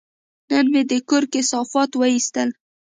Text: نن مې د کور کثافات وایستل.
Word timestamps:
نن 0.49 0.65
مې 0.73 0.81
د 0.89 0.91
کور 1.09 1.23
کثافات 1.33 1.91
وایستل. 1.95 2.49